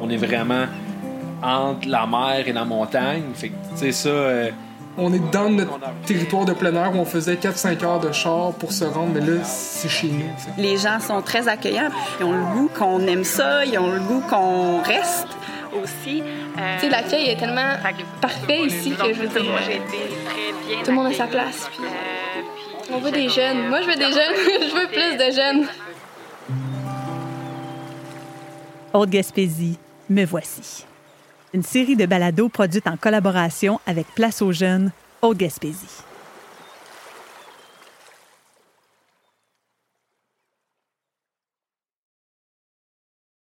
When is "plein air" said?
6.52-6.90